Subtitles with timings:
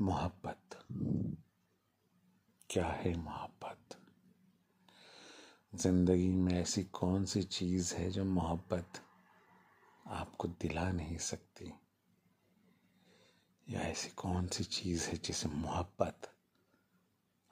[0.00, 0.78] मोहब्बत।
[2.70, 3.78] क्या है मोहब्बत?
[5.74, 9.02] ज़िंदगी में ऐसी कौन सी चीज़ है जो मोहब्बत
[10.06, 11.74] आपको दिला नहीं सकती?
[13.70, 16.34] या ऐसी कौन सी चीज़ है जिसे मोहब्बत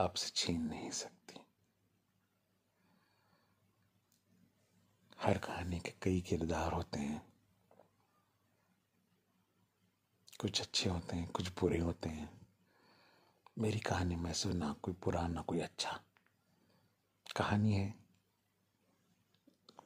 [0.00, 1.40] आपसे छीन नहीं सकती?
[5.18, 7.27] हर कहानी के कई किरदार होते हैं।
[10.38, 12.40] कुछ अच्छे होते हैं, कुछ बुरे होते हैं।
[13.58, 16.00] मेरी कहानी में से ना कोई बुरा, ना कोई अच्छा।
[17.36, 17.94] कहानी है,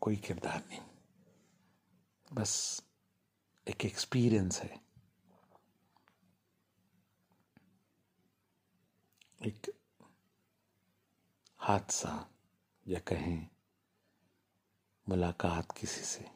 [0.01, 0.81] कोई किरदार नहीं।
[2.33, 2.83] बस
[3.69, 4.81] एक एक्सपीरियंस है।
[9.47, 9.75] एक
[11.59, 12.31] हादसा
[12.89, 13.49] या कहें
[15.09, 16.31] मुलाकात किसी से।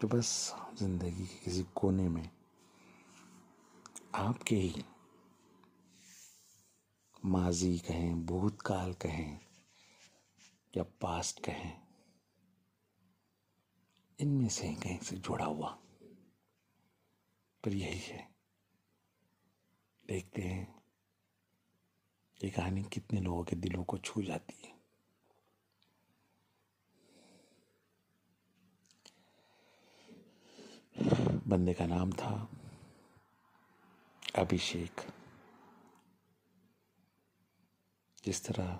[0.00, 2.30] तो बस ज़िंदगी के किसी कोने में
[4.14, 4.84] आपके ही
[7.24, 9.40] माजी कहें, भूतकाल कहें,
[10.76, 11.82] या पास्ट कहें,
[14.20, 15.78] इनमें से कहीं से जुड़ा हुआ।
[17.64, 18.34] पर यही है।
[20.08, 20.82] देखते हैं
[22.44, 24.80] ये कहानी कितने लोगों के दिलों को छू जाती है।
[31.46, 32.59] बंदे का नाम था
[34.40, 35.00] अभिषेक।
[38.24, 38.78] जिस तरह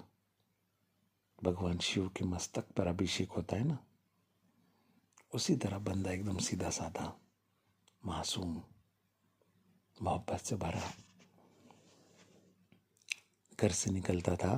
[1.39, 3.79] भगवान शिव के मस्तक पर अभिषेक होता है ना,
[5.33, 7.13] उसी तरह बंदा एकदम सीधा साधा
[8.03, 8.61] मासूम,
[9.97, 10.93] मोहब्बत से भरा।
[13.59, 14.55] घर से निकलता था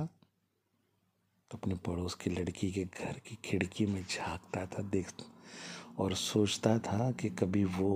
[1.51, 5.11] तो अपने पड़ोस की लड़की के घर की खिड़की में झांकता था, देख
[5.99, 7.89] और सोचता था कि कभी वो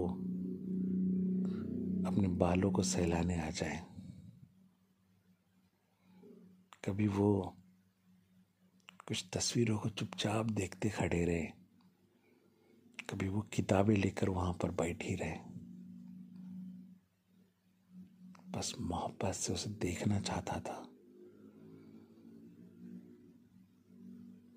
[2.18, 3.86] अपने बालों को सहलाने आ जाए।
[6.86, 7.58] कभी वो
[9.08, 11.46] कुछ तस्वीरों को चुपचाप देखते खड़े रहे।
[13.10, 15.38] कभी वो किताबें लेकर वहाँ पर बैठी रहे।
[18.52, 20.90] बस मोहब्बत से उसे देखना चाहता था।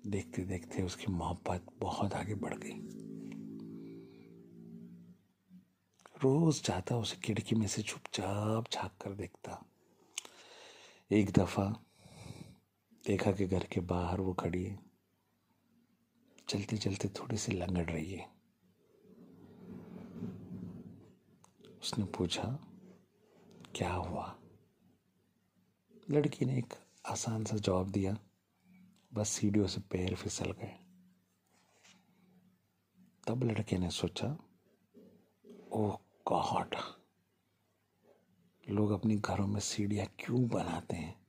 [0.09, 3.10] देखते देखते उसकी मोहब्बत बहुत आगे बढ़ गई।
[6.23, 9.65] रोज जाता, उसे खिड़की में से चुपचाप झाँक कर देखता।
[11.11, 11.83] एक दफ़ा
[13.07, 14.79] देखा कि घर के बाहर वो खड़ी है।
[16.49, 18.31] चलते चलते थोड़ी सी लंगड़ रही है।
[21.81, 22.59] उसने पूछा,
[23.75, 24.39] क्या हुआ?
[26.11, 26.73] लड़की ने एक
[27.05, 28.17] आसान सा जवाब दिया।
[29.13, 30.77] बस सीढ़ियों से पैर फिसल गए।
[33.27, 34.37] तब लड़के ने सोचा,
[35.71, 35.99] ओह
[36.31, 36.75] गॉड
[38.69, 41.21] लोग अपनी घरों में सीढ़ियाँ क्यों बनाते हैं?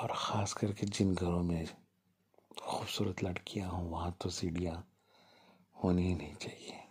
[0.00, 1.68] और ख़ास करके जिन घरों में
[2.62, 4.88] खूबसूरत लड़कियाँ हों, वहाँ तो सीढ़ियाँ
[5.84, 6.84] होनी ही नहीं चाहिए।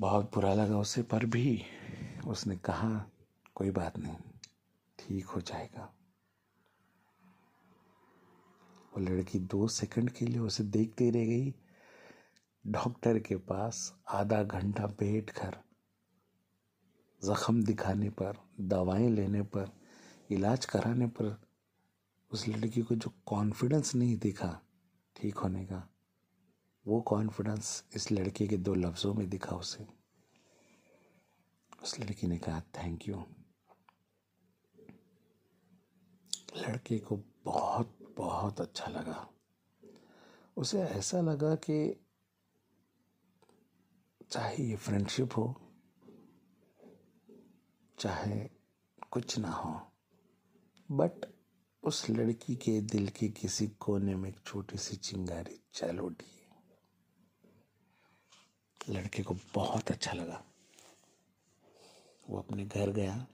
[0.00, 1.64] बहुत बुरा लगा उसे, पर भी
[2.26, 3.10] उसने कहा,
[3.54, 4.16] कोई बात नहीं,
[4.98, 5.94] ठीक हो जाएगा।
[8.94, 11.54] वो लड़की दो सेकंड के लिए उसे देखती रह गई
[12.66, 15.56] डॉक्टर के पास आधा घंटा बैठ कर
[17.24, 19.70] जख्म दिखाने पर, दवाएँ लेने पर,
[20.30, 21.40] इलाज कराने पर
[22.30, 24.60] उस लड़की को जो कॉन्फिडेंस नहीं दिखा
[25.16, 25.88] ठीक होने का,
[26.86, 29.86] वो कॉन्फिडेंस इस लड़के के दो लफ्ज़ों में दिखा उसे।
[31.82, 33.24] उस लड़की ने कहा थैंक यू
[36.56, 39.28] लड़के को बहुत बहुत अच्छा लगा।
[40.56, 42.01] उसे ऐसा लगा कि
[44.32, 45.54] चाहे ये फ्रेंडशिप हो,
[47.98, 48.38] चाहे
[49.10, 49.72] कुछ ना हो
[50.90, 51.26] बट
[51.82, 56.30] उस लड़की के दिल के किसी कोने में एक छोटी सी चिंगारी चल उठी
[58.92, 60.42] लड़के को बहुत अच्छा लगा।
[62.30, 63.26] वो अपने घर गया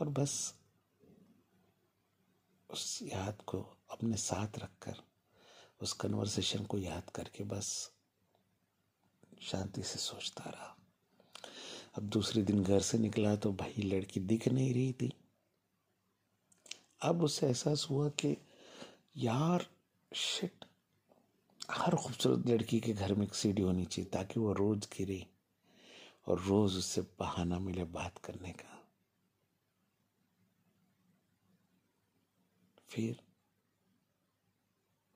[0.00, 0.54] और बस
[2.70, 3.60] उस याद को
[3.90, 5.02] अपने साथ रखकर,
[5.80, 7.92] उस कन्वर्सेशन को याद करके बस
[9.46, 10.76] शांति से सोचता रहा।
[11.96, 15.12] अब दूसरे दिन घर से निकला तो भाई लड़की दिख नहीं रही थी।
[17.02, 18.36] अब उसे एहसास हुआ कि
[19.16, 19.66] यार
[20.14, 20.64] शिट
[21.70, 25.26] हर खूबसूरत लड़की के घर में एक सीढ़ी होनी चाहिए ताकि वो रोज गिरे
[26.26, 28.82] और रोज उससे बहाना मिले बात करने का।
[32.88, 33.22] फिर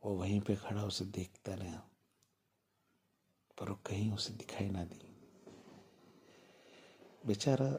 [0.02, 1.89] वो वहीं पे खड़ा उसे देखता रहा।
[3.60, 5.16] पर वो कहीं उसे दिखाई ना दी।
[7.26, 7.78] बेचारा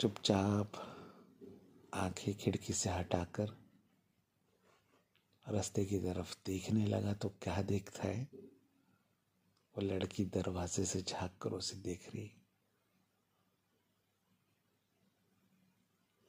[0.00, 0.72] चुपचाप
[1.94, 3.62] आँखें खिड़की से हटाकर
[5.48, 8.28] रास्ते की तरफ़ देखने लगा तो क्या देखता है?
[9.76, 12.32] वो लड़की दरवाजे से झाँक कर उसे देख रही।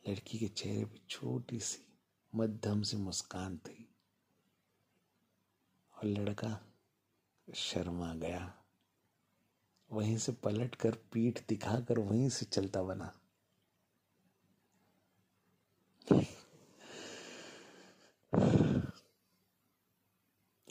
[0.09, 1.93] लड़की के चेहरे पे छोटी सी,
[2.35, 3.95] मध्यम सी मुस्कान थी।
[5.97, 6.73] और लड़का
[7.53, 8.62] शर्मा गया।
[9.93, 13.19] वहीं से पलट कर पीठ दिखाकर वहीं से चलता बना।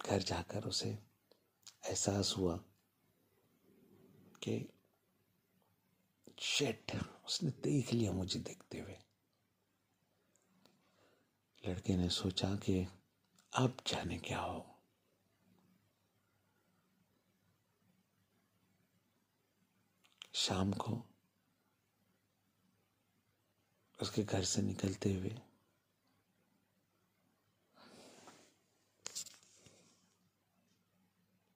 [0.06, 0.90] घर जाकर उसे
[1.86, 2.56] एहसास हुआ
[4.42, 4.68] कि,
[6.38, 6.92] शेट,
[7.26, 8.98] उसने देख लिया मुझे देखते हुए।
[11.68, 12.86] लड़के ने सोचा कि
[13.54, 14.71] अब जाने क्या हो।
[20.34, 21.00] शाम को
[24.00, 25.34] उसके घर से निकलते हुए